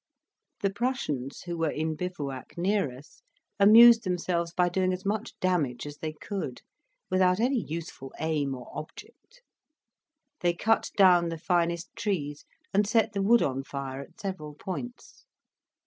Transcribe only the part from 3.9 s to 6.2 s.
themselves by doing as much damage as they